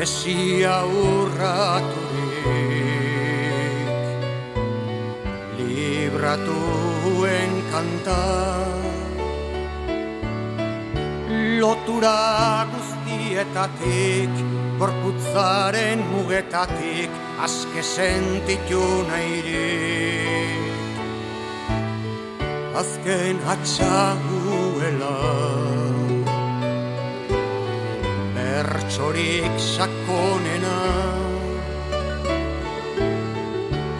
Esia 0.02 0.82
urraturik 0.82 1.94
Libratuen 5.62 7.52
kanta 7.70 8.24
Lotura 11.62 12.66
guztietatik 12.72 14.34
Gorputzaren 14.82 16.02
mugetatik 16.10 17.10
Azke 17.38 17.82
sentitu 17.86 18.82
nahirik. 19.06 20.82
Azken 22.74 23.38
atxaguela 23.54 25.61
bertsorik 28.92 29.56
sakonena. 29.56 30.78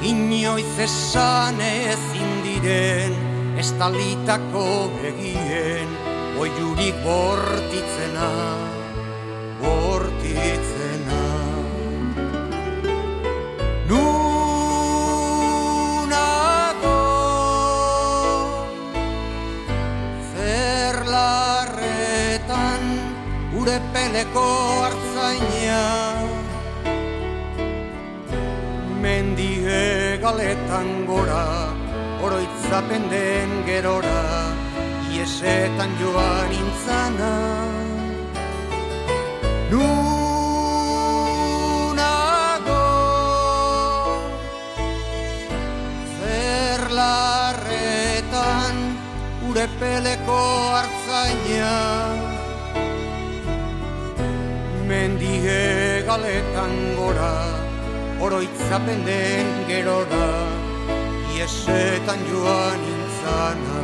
Inoiz 0.02 0.78
esan 0.78 1.61
ezin 1.61 2.42
diren 2.44 3.14
estalitako 3.57 4.90
begien 5.00 5.88
Oiurik 6.37 6.96
bortitzena, 7.05 8.28
bortitzena 8.37 8.71
gure 23.62 23.79
peleko 23.94 24.42
hartzaina 24.83 25.83
Mendie 29.03 29.83
galetan 30.25 30.88
gora, 31.07 31.46
oroitzapen 32.27 33.05
den 33.12 33.51
gerora 33.68 34.25
Iesetan 35.14 35.92
joan 36.01 36.51
intzana 36.59 37.35
Nunago 39.70 40.07
Zerlarretan 46.18 48.77
gure 49.46 49.66
peleko 49.79 50.40
hartzaina 50.75 51.75
mendie 54.92 56.05
galetan 56.07 56.72
gora, 56.96 57.33
oroitzapen 58.20 59.00
den 59.09 59.48
gerora, 59.68 60.28
iesetan 61.33 62.20
joan 62.28 62.85
intzana. 62.92 63.81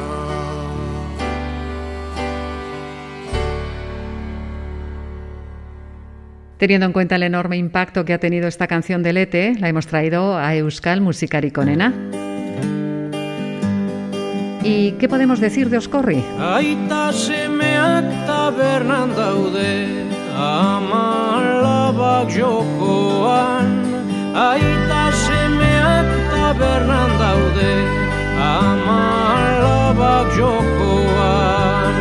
Teniendo 6.58 6.86
en 6.86 6.92
cuenta 6.92 7.16
el 7.16 7.22
enorme 7.22 7.56
impacto 7.56 8.04
que 8.04 8.12
ha 8.12 8.18
tenido 8.18 8.48
esta 8.48 8.66
canción 8.66 9.02
de 9.02 9.12
Lete, 9.12 9.54
la 9.60 9.68
hemos 9.68 9.86
traído 9.86 10.36
a 10.36 10.56
Euskal 10.56 11.00
Musikarikonena. 11.00 11.94
¿Y 14.64 14.92
qué 14.98 15.08
podemos 15.08 15.40
decir 15.40 15.70
de 15.70 15.78
Oscorri? 15.78 16.22
Aita 16.38 17.12
semeak 17.12 18.26
tabernan 18.26 19.14
daude 19.14 20.17
Ama 20.38 21.34
alabak 21.34 22.30
jokoan 22.30 23.66
Aita 24.38 25.10
semeak 25.10 26.06
tabernan 26.30 27.10
daude. 27.18 27.74
Ama 28.38 29.02
alabak 29.34 30.30
jokoan 30.38 31.94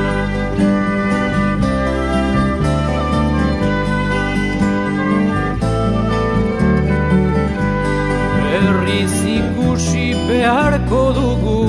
Berriz 8.37 9.17
ikusi 9.25 10.13
beharko 10.29 11.03
dugu 11.17 11.61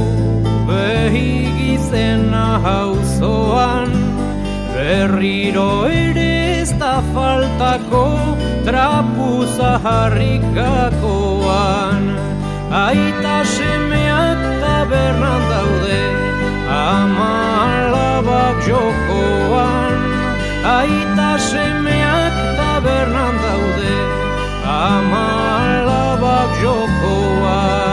behigizena 0.68 2.61
hauzoan. 2.61 3.88
Berriro 4.76 5.88
ere 5.88 6.27
ez 6.61 6.71
da 6.79 7.03
faltako 7.14 8.05
trapu 8.66 9.29
zaharrikakoan 9.57 12.05
Aita 12.68 13.49
semeak 13.49 14.40
tabernan 14.61 15.42
daude 15.51 16.05
ama 16.68 17.33
alabak 17.64 18.61
jokoan. 18.68 19.97
Aita 20.68 21.33
semeak 21.49 22.35
tabernan 22.61 23.35
daude 23.40 23.97
ama 24.68 25.25
alabak 25.64 26.51
jokoan 26.61 27.88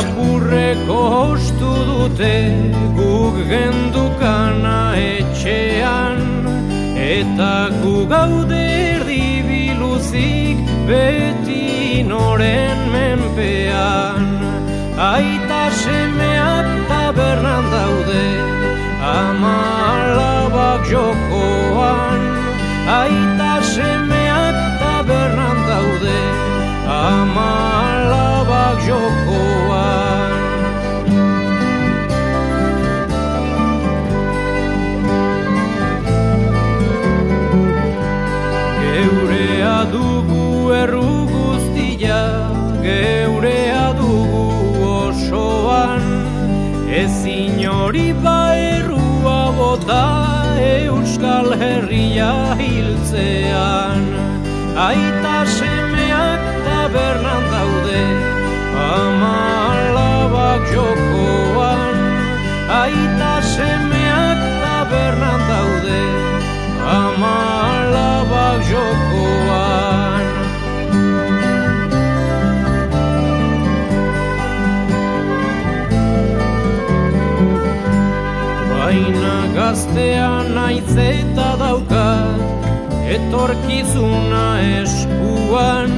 lapurreko 0.00 0.98
hostu 1.14 1.70
dute 1.88 2.34
guk 2.98 3.36
gendukana 3.50 4.80
etxean. 4.96 6.20
Eta 7.16 7.54
gu 7.82 7.96
gaude 8.12 8.62
erdibiluzik 8.92 10.58
beti 10.88 12.02
noren 12.10 12.78
menpean. 12.94 14.24
Aita 15.12 15.62
semeak 15.82 16.68
tabernan 16.90 17.64
daude 17.74 18.26
ama 19.16 19.58
alabak 19.96 20.82
jokoan 20.92 21.29
Herria 52.10 52.56
hiltzean. 52.58 54.02
Aita 54.74 55.46
semeak 55.46 56.42
tabernan 56.66 57.44
daude 57.52 58.02
Ama 58.74 59.36
alabak 59.70 60.62
jokoan. 60.74 61.94
Aita 62.82 63.34
semeak 63.54 64.40
tabernan 64.62 65.40
daude 65.50 66.02
Ama 66.82 67.36
alabak 67.70 68.58
jokoan. 68.70 70.26
Baina 78.74 79.38
gaztea 79.54 80.32
naiz 80.54 80.96
eta 80.98 81.54
daukat 81.62 81.89
Etorkizuna 83.40 84.46
eskuan 84.82 85.94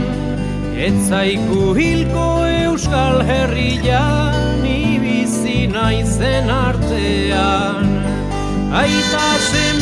Ez 0.78 0.94
zaiku 1.08 1.72
hilko 1.74 2.26
euskal 2.46 3.18
herrian 3.26 4.62
Ibizi 4.62 5.66
naizen 5.74 6.54
artean. 6.54 7.90
Aita 8.82 9.26
semeak 9.50 9.81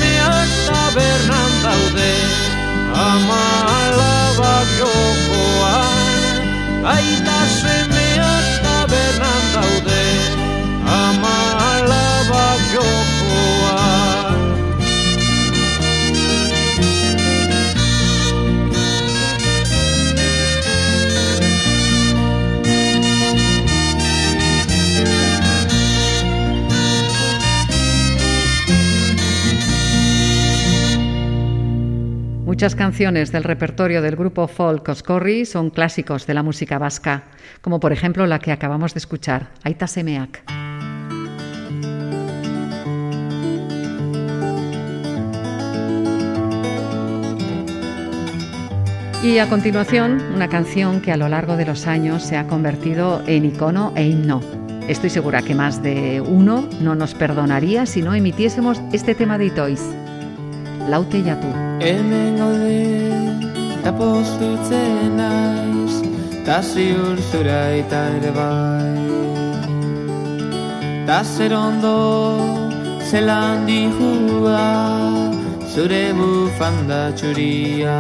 Muchas 32.61 32.75
canciones 32.75 33.33
del 33.33 33.43
repertorio 33.43 34.03
del 34.03 34.17
grupo 34.17 34.47
folk 34.47 34.87
Oscorri 34.87 35.47
son 35.47 35.71
clásicos 35.71 36.27
de 36.27 36.35
la 36.35 36.43
música 36.43 36.79
vasca, 36.79 37.23
como 37.63 37.81
por 37.81 37.91
ejemplo 37.91 38.27
la 38.27 38.39
que 38.39 38.53
acabamos 38.53 38.93
de 38.93 38.99
escuchar, 38.99 39.49
Aita 39.65 39.87
Semeak. 39.87 40.43
Y 49.23 49.39
a 49.39 49.49
continuación, 49.49 50.21
una 50.35 50.49
canción 50.49 51.01
que 51.01 51.13
a 51.13 51.17
lo 51.17 51.31
largo 51.31 51.57
de 51.57 51.65
los 51.65 51.87
años 51.87 52.23
se 52.23 52.37
ha 52.37 52.47
convertido 52.47 53.23
en 53.27 53.47
icono 53.47 53.95
e 53.97 54.05
himno. 54.05 54.43
Estoy 54.87 55.09
segura 55.09 55.41
que 55.41 55.55
más 55.55 55.83
de 55.83 56.21
uno 56.21 56.69
no 56.83 56.95
nos 56.95 57.15
perdonaría 57.15 57.87
si 57.87 58.03
no 58.03 58.13
emitiésemos 58.13 58.83
este 58.93 59.15
tema 59.15 59.39
de 59.39 59.47
Itoiz. 59.47 59.81
Laute 60.91 61.19
Yatu. 61.23 61.47
Hemen 61.79 62.37
gaude, 62.41 62.79
eta 63.79 63.93
postutzen 63.95 65.13
naiz, 65.21 65.95
ta 66.45 66.57
ziur 66.71 67.21
zura 67.31 67.61
eta 67.81 68.01
ere 68.17 68.33
bai. 68.39 68.99
Ta 71.07 71.23
zer 71.23 71.55
ondo, 71.55 71.95
zelan 73.11 73.69
dihua, 73.69 74.67
zure 75.73 76.05
bufanda 76.19 77.03
txuria. 77.19 77.99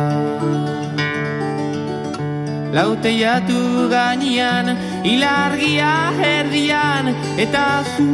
Laute 2.75 3.13
jatu 3.23 3.61
gainean, 3.95 4.75
ilargia 5.05 5.95
erdian, 6.35 7.15
eta 7.39 7.67
zu 7.95 8.09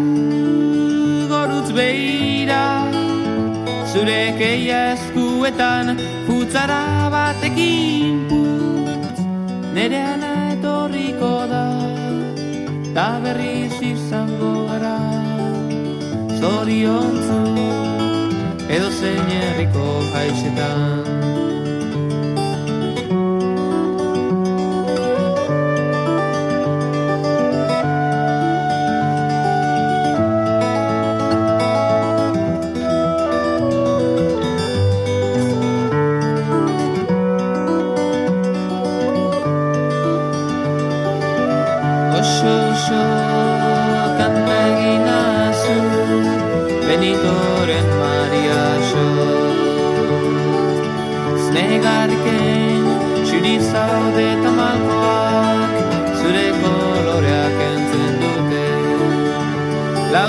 gorutz 1.32 1.72
behira. 1.72 2.85
Zure 3.96 4.34
keia 4.36 4.78
eskuetan, 4.92 5.96
putzara 6.26 7.08
batekin 7.08 8.18
putz, 8.28 9.22
nere 9.72 10.00
ana 10.04 10.32
etorriko 10.52 11.30
da, 11.52 11.62
ta 12.98 13.06
berriz 13.24 13.72
izango 13.92 14.52
gara. 14.68 14.98
Zoriontzu, 16.42 17.40
edo 18.68 18.92
zein 19.00 19.32
herriko 19.38 19.88
jaixetan. 20.12 21.35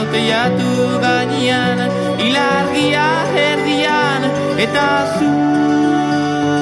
Laute 0.08 0.22
jatu 0.24 1.00
gainean 1.04 1.80
Ilargia 2.28 3.08
erdian 3.43 4.24
Eta 4.65 4.88
zu 5.20 5.32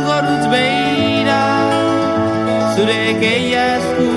gorutz 0.07 0.45
behira 0.49 1.43
Zure 2.75 3.03
keia 3.21 3.65
eskuetan 3.77 4.14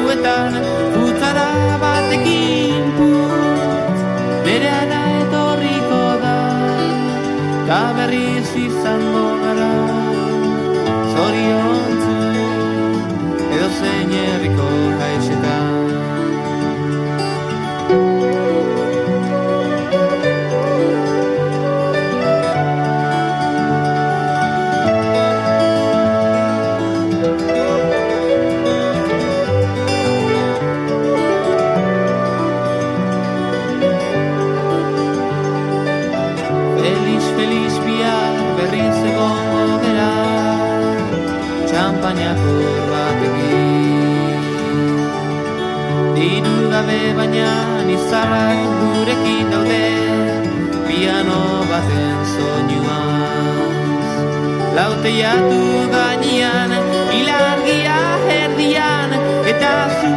Jatu 55.19 55.91
gainean 55.91 56.71
Ilargia 57.11 57.99
erdian 58.31 59.11
Eta 59.51 59.73
zu 59.99 60.11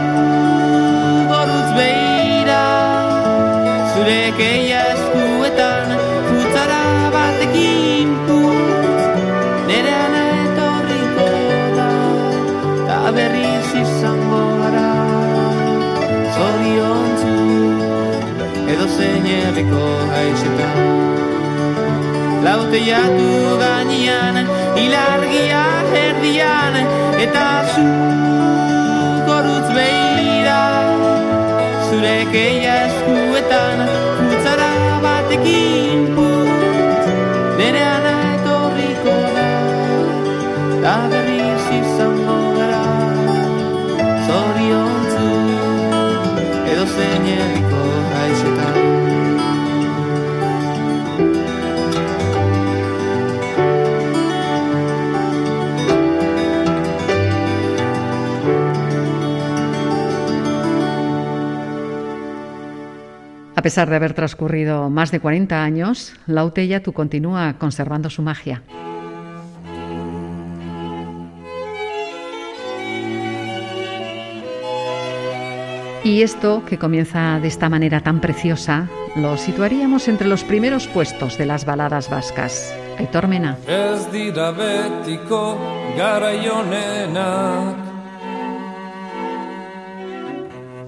gorutz 1.32 1.72
behira 1.78 2.66
Zure 3.94 4.20
keia 4.38 4.84
eskuetan 4.94 5.96
Putzara 6.28 6.84
batekin 7.16 8.14
putz 8.28 9.02
Nere 9.72 9.96
ana 10.06 10.24
etorriko 10.44 11.28
da 11.80 11.90
Ta 12.86 13.00
berriz 13.18 13.74
izango 13.82 14.44
gara. 14.62 14.92
Zoriontzu 16.38 17.36
Edo 18.76 18.88
zein 19.00 19.26
herriko 19.34 19.84
haixetan 20.14 21.20
Laute 22.46 22.80
gainean 23.62 24.41
Ilargia 24.78 25.64
erdian 26.06 26.76
Eta 27.26 27.48
zu 27.74 27.86
gorutz 29.28 29.70
behira. 29.78 30.62
Zure 31.90 32.18
keia 32.32 32.76
eskuetan 32.88 33.88
Putzara 34.20 34.74
batekin 35.04 35.91
pesar 63.72 63.90
de 63.90 63.96
haber 63.96 64.14
transcurrido 64.14 64.90
más 64.90 65.12
de 65.12 65.22
40 65.22 65.64
años, 65.64 66.12
Laute 66.28 66.68
Yatu 66.68 66.92
continúa 66.92 67.54
conservando 67.58 68.10
su 68.10 68.22
magia. 68.22 68.64
Y 76.04 76.22
esto, 76.22 76.66
que 76.66 76.78
comienza 76.78 77.40
de 77.40 77.48
esta 77.48 77.70
manera 77.70 78.02
tan 78.02 78.20
preciosa, 78.20 78.90
lo 79.16 79.38
situaríamos 79.38 80.10
entre 80.10 80.28
los 80.28 80.44
primeros 80.44 80.90
puestos 80.90 81.38
de 81.38 81.46
las 81.46 81.64
baladas 81.64 82.10
vascas. 82.10 82.76
Aitor 83.00 83.30
Mena. 83.30 83.56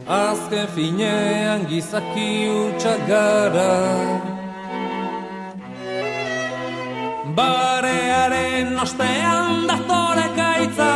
Azken 0.05 0.67
finean 0.75 1.65
gizaki 1.69 2.49
utxak 2.51 3.07
gara 3.07 3.75
Barearen 7.35 8.79
ostean 8.83 9.67
datore 9.67 10.27
kaitza 10.35 10.91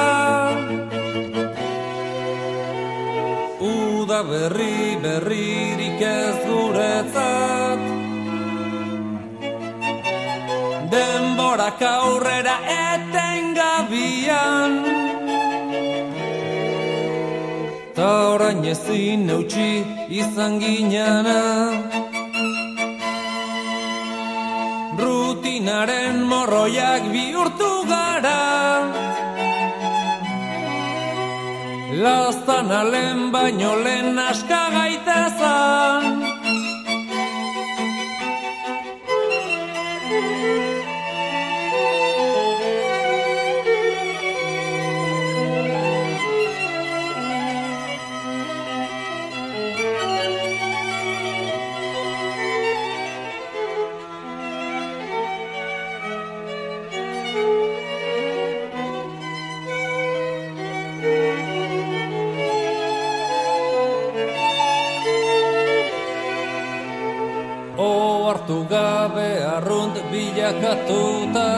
Uda 3.63 4.23
berri 4.23 4.97
berririk 5.01 6.01
ez 6.01 6.35
guretzat. 6.45 7.79
Denborak 10.91 11.81
aurrera 11.81 12.57
etengabian 12.75 15.06
Ta 17.97 18.09
orain 18.33 18.61
ezin 18.71 19.29
eutxi 19.35 19.69
izan 20.21 20.59
ginana 20.61 21.39
Rutinaren 25.01 26.21
morroiak 26.29 27.09
bihurtu 27.13 27.71
gara. 27.89 28.43
Lastan 32.03 32.69
alen 32.81 33.31
baino 33.33 33.73
lehen 33.85 34.19
aska 34.29 34.66
hartu 68.47 68.63
gabe 68.69 69.43
arrunt 69.43 69.95
bilakatuta. 70.09 71.51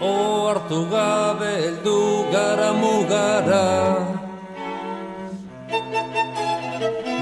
O 0.00 0.48
hartu 0.48 0.80
gabe 0.90 1.50
eldu 1.68 2.26
gara 2.32 2.72
mugara. 2.82 3.68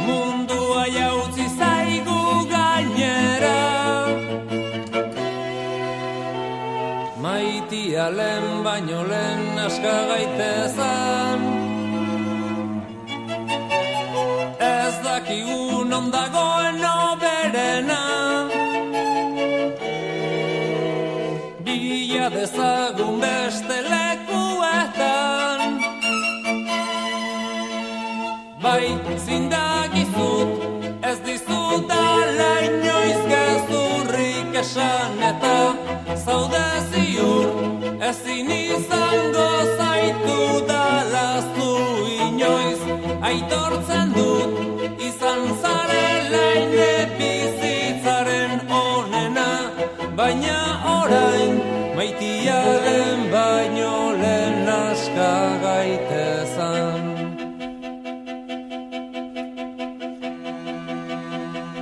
Mundua 0.07 0.85
jautzi 0.97 1.47
zaigu 1.59 2.49
gainera. 2.55 3.61
Maitia 7.21 8.09
lehen 8.19 8.65
baino 8.65 9.05
lehen 9.13 9.59
aska 9.67 9.97
gaitezan. 10.09 11.41
Ez 14.59 14.95
dakigu 15.05 15.68
non 16.09 16.11
dagoen 16.11 16.85
oberena 16.85 18.03
Bila 21.65 22.31
dezagun 22.31 23.21
beste 23.21 23.77
lekuetan. 23.93 25.61
Bai 28.63 28.89
zindagizut 29.25 30.49
ez 31.03 31.19
dizut 31.27 31.91
ala 31.91 32.53
inoiz 32.69 33.21
gezurrik 33.33 34.55
esan 34.63 35.23
eta 35.33 35.59
zaude 36.25 36.67
ziur 36.91 37.47
ezin 38.09 38.51
izango 38.51 39.51
zaitu 39.79 40.41
dalazu 40.73 41.73
inoiz 42.29 42.81
aitortzen 43.31 44.13
dut 44.17 44.68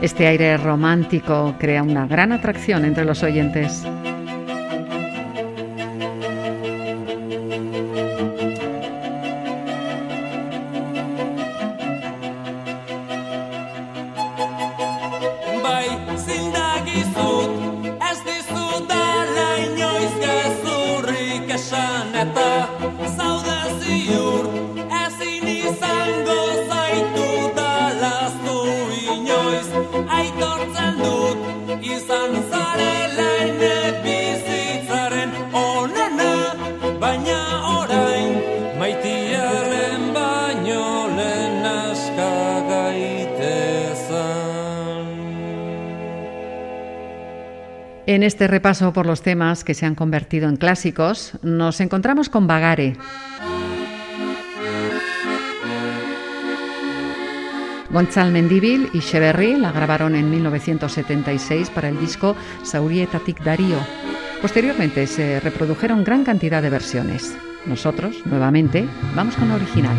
Este 0.03 0.29
aire 0.29 0.57
romántico 0.57 1.57
crea 1.59 1.83
una 1.83 2.07
gran 2.07 2.31
atracción 2.31 2.85
entre 2.85 3.05
los 3.05 3.25
oyentes. 3.25 3.85
En 48.17 48.23
este 48.23 48.49
repaso 48.49 48.95
por 48.95 49.05
los 49.05 49.21
temas 49.21 49.63
que 49.63 49.75
se 49.75 49.85
han 49.85 49.95
convertido 49.95 50.49
en 50.49 50.57
clásicos, 50.57 51.33
nos 51.43 51.83
encontramos 51.83 52.31
con 52.31 52.47
Bagare. 52.47 52.97
Gonzal 57.91 58.33
Mendívil 58.33 58.89
y 58.95 59.01
Cheverry 59.01 59.57
la 59.57 59.71
grabaron 59.71 60.15
en 60.15 60.31
1976 60.31 61.69
para 61.69 61.91
el 61.91 62.01
disco 62.01 62.35
Saurietatik 62.63 63.43
Darío. 63.43 63.77
Posteriormente 64.41 65.07
se 65.07 65.39
reprodujeron 65.41 66.03
gran 66.03 66.25
cantidad 66.25 66.63
de 66.63 66.71
versiones. 66.71 67.37
Nosotros, 67.67 68.17
nuevamente, 68.25 68.89
vamos 69.15 69.37
con 69.37 69.51
la 69.51 69.57
original. 69.57 69.95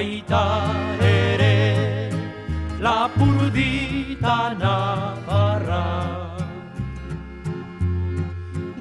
Baita 0.00 0.44
ere 1.04 2.08
Lapurdita 2.84 4.36
nabarra 4.60 5.88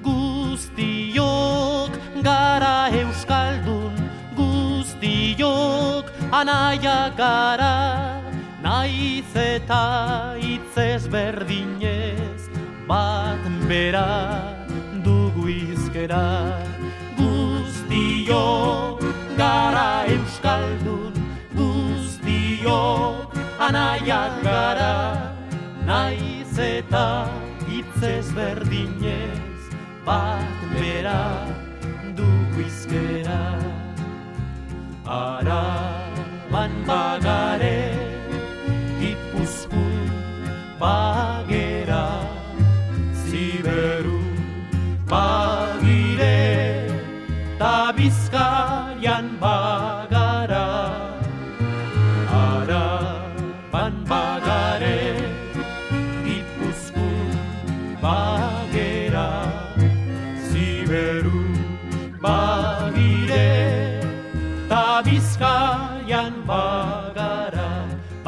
Guztiok 0.05 1.99
gara 2.24 2.88
euskaldun 3.01 3.99
Guztiok 4.39 6.07
anaia 6.39 7.11
gara. 7.20 7.76
Naiz 8.63 9.36
eta 9.36 9.84
itzez 10.39 11.03
berdinez 11.11 12.47
Bat 12.88 13.43
bera 13.67 14.07
dugu 15.03 15.51
izkera. 15.51 16.28
Guztio 17.20 18.78
anaiak 23.70 24.36
gara 24.45 24.93
naiz 25.88 26.53
eta 26.67 27.05
hitzez 27.70 28.28
berdinez 28.38 29.67
bat 30.07 30.63
bera 30.74 31.20
dugu 32.20 32.63
izkera 32.65 33.43
araban 35.17 36.74
bagare 36.89 37.78
gipuzkun 39.01 40.09
bagera 40.82 41.39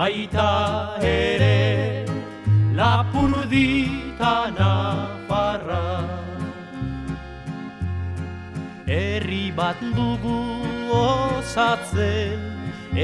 baita 0.01 0.97
ere 1.07 2.05
lapurdita 2.77 4.35
nafarra. 4.59 5.89
Herri 8.93 9.43
bat 9.59 9.83
dugu 9.97 10.39
osatzen 11.01 12.41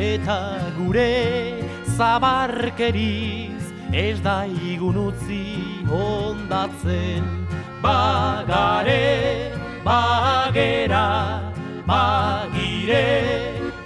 eta 0.06 0.40
gure 0.78 1.14
zabarkeriz 1.98 3.62
ez 4.06 4.18
da 4.30 4.40
igun 4.72 4.98
utzi 5.08 5.44
hondatzen. 5.92 7.30
Bagare 7.86 9.06
bagera 9.86 11.06
bagire 11.94 13.06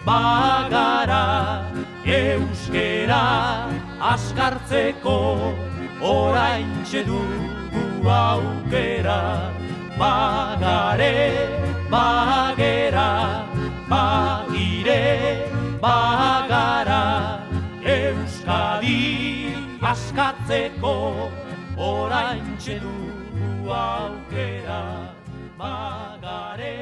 bagara 0.07 0.50
askartzeko 4.31 5.15
oraintxe 6.01 7.03
dugu 7.03 8.07
aukera. 8.07 9.51
Bagare 9.99 11.47
bagera 11.91 13.45
bagire 13.91 15.03
bagara. 15.81 17.03
Euskadi 17.83 19.51
askatzeko 19.81 20.95
oraintxe 21.77 22.79
dugu 22.79 23.69
aukera. 23.69 24.81
Bagare 25.57 26.77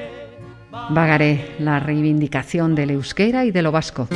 Bagaré, 0.92 1.56
la 1.60 1.80
reivindicación 1.80 2.76
del 2.76 2.92
euskera 2.92 3.44
y 3.44 3.52
de 3.52 3.62
lo 3.62 3.72
vasco. 3.72 4.08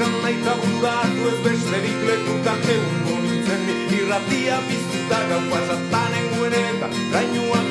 Esan 0.00 0.14
nahi 0.22 0.36
eta 0.40 0.52
buratu 0.60 1.26
ez 1.30 1.38
besterik 1.44 1.98
lekutan 2.08 2.62
egun 2.74 3.20
nintzen. 3.24 3.66
Irratia 3.98 4.60
biztuta 4.68 5.18
gau 5.32 5.42
pasatan 5.50 6.16
enguen 6.20 6.56
eta 6.62 6.88
Rainuak 7.12 7.69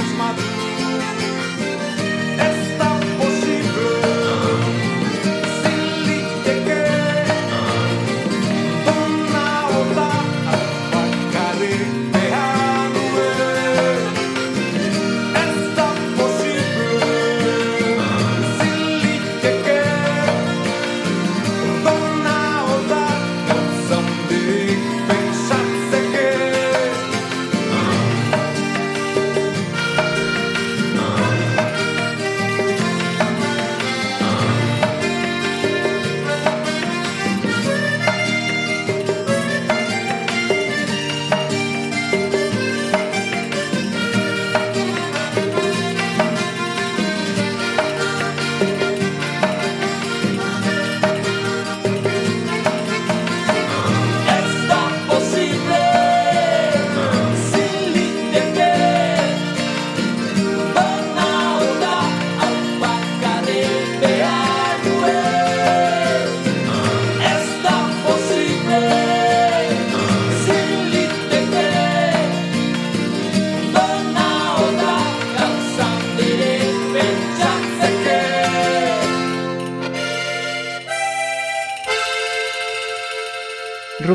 zein 0.00 0.06
egazmatu 0.06 0.69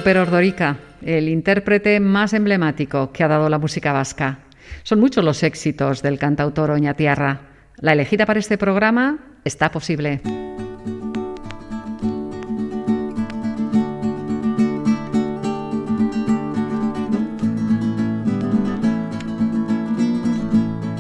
Rupert 0.06 0.28
Ordorica, 0.28 0.78
el 1.02 1.28
intérprete 1.30 2.00
más 2.00 2.34
emblemático 2.34 3.12
que 3.12 3.24
ha 3.24 3.28
dado 3.28 3.50
la 3.50 3.58
música 3.58 3.92
vasca. 3.92 4.38
Son 4.84 5.00
muchos 5.00 5.26
los 5.26 5.42
éxitos 5.42 6.04
del 6.04 6.20
cantautor 6.20 6.70
Oñatiarra. 6.70 7.42
La 7.78 7.94
elegida 7.94 8.28
para 8.28 8.40
este 8.40 8.60
programa 8.60 9.18
está 9.44 9.72
posible. 9.72 10.22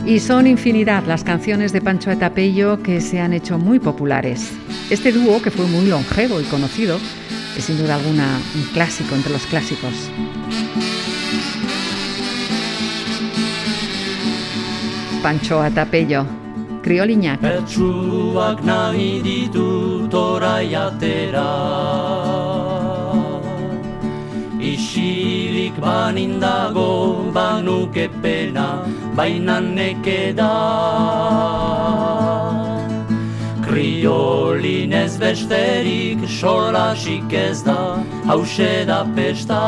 Y 0.07 0.19
son 0.19 0.47
infinidad 0.47 1.03
las 1.05 1.23
canciones 1.23 1.71
de 1.73 1.81
Pancho 1.81 2.09
Etapello 2.09 2.81
que 2.81 2.99
se 3.01 3.19
han 3.19 3.33
hecho 3.33 3.59
muy 3.59 3.77
populares. 3.77 4.51
Este 4.89 5.11
dúo, 5.11 5.43
que 5.43 5.51
fue 5.51 5.67
muy 5.67 5.85
longevo 5.85 6.41
y 6.41 6.45
conocido, 6.45 6.97
es 7.57 7.65
sin 7.65 7.77
duda 7.77 7.95
alguna 7.95 8.39
un 8.55 8.63
clásico 8.73 9.15
entre 9.15 9.31
los 9.31 9.45
clásicos. 9.45 10.09
Pancho 15.21 15.61
Atapello, 15.61 16.25
kriolinak. 16.83 17.41
Bertsuak 17.41 18.61
nahi 18.63 19.21
ditut 19.23 20.13
orai 20.13 20.75
atera 20.75 21.49
Isilik 24.59 25.73
banindago 25.81 27.31
banuke 27.33 28.09
pena 28.21 28.85
baina 29.15 29.59
nekeda 29.61 30.53
Kriolin 33.75 34.91
ez 34.91 35.17
besterik 35.19 36.21
solasik 36.29 37.33
ez 37.33 37.59
da 37.65 37.99
hause 38.23 38.85
da 38.87 39.03
pesta 39.15 39.59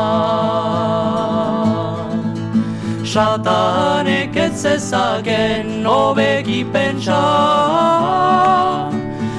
Satanek 3.04 4.36
ez 4.36 4.60
zezaken 4.62 5.84
obegi 5.86 6.64
pentsa. 6.72 7.20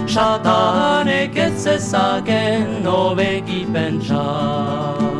Satanek 0.05 1.37
ez 1.37 1.61
zezaken 1.63 2.85
obegi 2.85 3.65
pentsa 3.73 5.18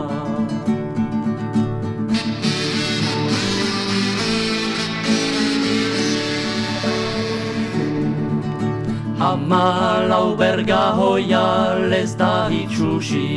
Hamalau 9.30 10.34
berga 10.34 10.98
hoia 10.98 11.78
lez 11.92 12.18
da 12.18 12.50
itxusi 12.50 13.30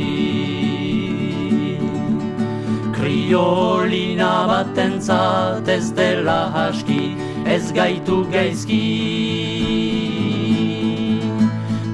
Kriolina 2.97 4.31
batentzat 4.49 5.69
ez 5.69 5.93
dela 5.93 6.49
haski 6.55 7.13
ez 7.45 7.69
gaitu 7.77 8.25
gaizki 8.33 8.81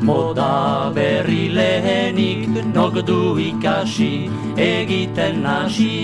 Moda 0.07 0.95
berri 0.95 1.51
lehenik 1.51 2.47
nok 2.71 3.03
du 3.03 3.35
ikasi 3.35 4.31
egiten 4.55 5.43
hasi 5.43 5.99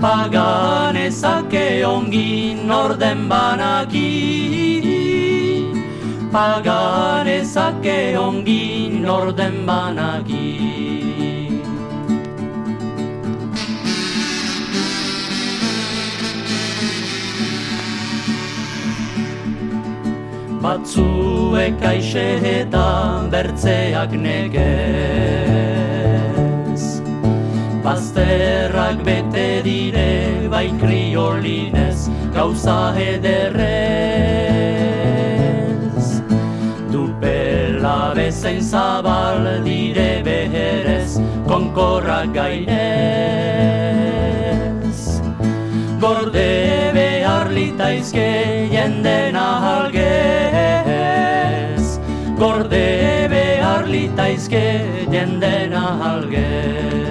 Paganezake 0.00 1.84
ongi 1.84 2.56
norden 2.64 3.28
banaki 3.28 4.65
Paganezake 6.36 8.12
ongi 8.20 8.92
norden 8.92 9.54
banaki 9.64 10.52
Batzuek 20.60 21.80
aixe 21.92 22.28
eta 22.52 22.88
bertzeak 23.32 24.12
negez. 24.26 24.52
Bazterrak 27.80 28.98
bete 29.08 29.48
dire 29.64 30.12
bai 30.52 30.68
kriolinez 30.82 32.00
gauza 32.36 32.92
ederrez 33.12 34.45
bezain 38.36 38.60
zabal 38.60 39.64
dire 39.64 40.22
beherez 40.22 41.16
konkorrak 41.48 42.34
gainez. 42.34 42.66
Gorde 46.00 46.92
behar 46.94 47.48
litaizke 47.50 48.68
jenden 48.70 49.36
ahalgez 49.36 49.96
Gorde 52.38 53.28
behar 53.30 53.86
litaizke 53.88 54.84
jenden 55.10 55.72
ahalgez 55.72 57.05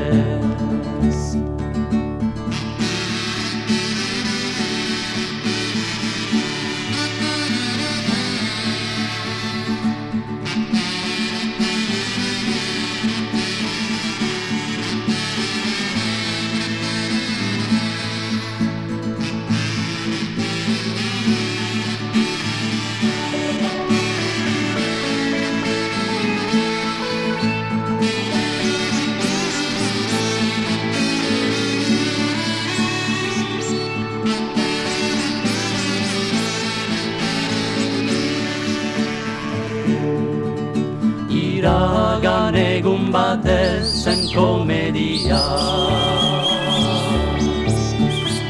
Iragan 41.65 42.53
egun 42.61 43.07
batez 43.09 43.89
zen 44.05 44.19
komedia. 44.29 45.39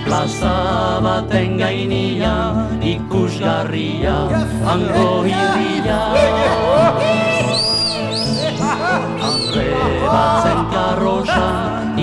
Plaza 0.03 0.99
baten 1.05 1.55
gainia 1.61 2.33
ikusgarria 2.83 4.17
Ango 4.73 5.23
irria 5.31 6.01
Andre 9.29 9.65
bat 10.11 10.43
zen 10.43 10.61
karrosa 10.75 11.47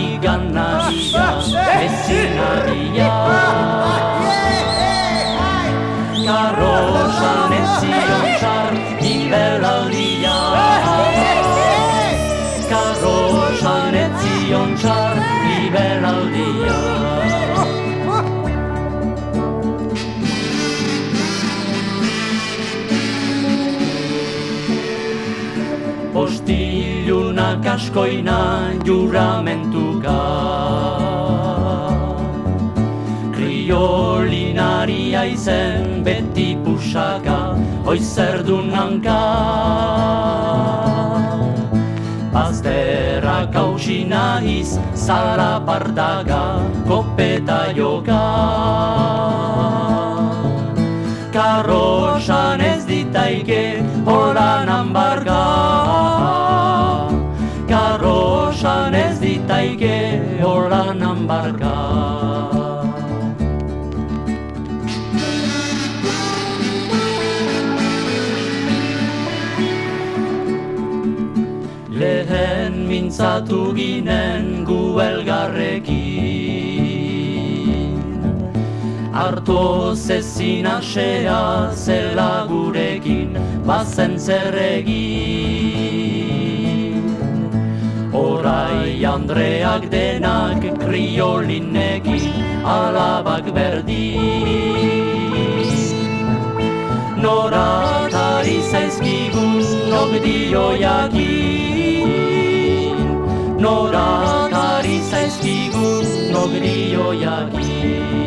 igan 0.06 0.48
nadia 0.56 1.28
Ezin 1.84 2.32
nadia 2.40 3.12
Karrosan 6.24 7.58
ez 7.60 7.68
zion 7.84 8.26
txar 8.40 8.72
ibelaldia 9.12 10.01
Postilunak 27.72 27.80
askoina 27.80 28.40
juramentuka 28.84 30.20
Kriolinaria 33.32 35.24
izen 35.24 36.04
beti 36.04 36.56
pusaka 36.64 37.56
Oizer 37.86 38.44
du 38.44 38.60
nanka 38.62 39.20
Bazterrak 42.32 43.54
hausi 43.54 44.04
nahiz 44.04 44.78
Zala 44.94 45.60
partaga 45.64 46.60
Kopeta 46.84 47.72
joka 47.72 48.20
Karrosan 51.32 52.60
ez 52.60 52.84
ditaike 52.84 53.80
Holanan 54.04 54.92
barga 54.92 56.61
Karrosan 59.48 59.78
ez 59.78 59.78
ditaike 59.78 60.40
Holanan 60.42 61.26
barga 61.26 61.78
Lehen 71.90 72.88
mintzatu 72.88 73.74
ginen 73.74 74.64
gu 74.64 74.98
elgarrekin. 75.00 75.92
Arto 79.12 79.94
zezin 79.94 80.66
asea 80.66 81.70
zela 81.74 82.46
gurekin 82.48 83.38
Bazen 83.66 84.18
zer 84.18 84.54
egin 84.54 86.41
Orai 88.12 89.00
Andreak 89.08 89.88
denak 89.88 90.60
kriolinekin 90.84 92.28
Alabak 92.60 93.48
berdin 93.56 94.20
Noratari 97.16 98.60
zaizkigun 98.68 99.64
nok 99.88 100.12
dio 100.20 100.76
jakin. 100.76 102.04
Noratari 103.56 105.00
zaizkigun 105.08 106.04
nok 106.36 106.52
dio 106.60 107.16
jakin 107.16 108.21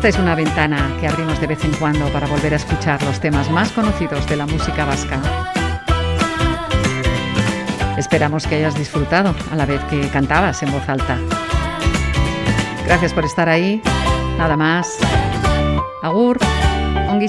Esta 0.00 0.08
es 0.08 0.18
una 0.18 0.34
ventana 0.34 0.96
que 0.98 1.06
abrimos 1.06 1.38
de 1.42 1.46
vez 1.46 1.62
en 1.62 1.72
cuando 1.72 2.10
para 2.10 2.26
volver 2.26 2.54
a 2.54 2.56
escuchar 2.56 3.02
los 3.02 3.20
temas 3.20 3.50
más 3.50 3.70
conocidos 3.70 4.26
de 4.28 4.36
la 4.36 4.46
música 4.46 4.86
vasca. 4.86 5.20
Esperamos 7.98 8.46
que 8.46 8.54
hayas 8.54 8.74
disfrutado 8.76 9.34
a 9.52 9.56
la 9.56 9.66
vez 9.66 9.84
que 9.90 10.08
cantabas 10.08 10.62
en 10.62 10.72
voz 10.72 10.88
alta. 10.88 11.18
Gracias 12.86 13.12
por 13.12 13.26
estar 13.26 13.50
ahí. 13.50 13.82
Nada 14.38 14.56
más. 14.56 14.96
Agur, 16.02 16.38
ongi 17.10 17.28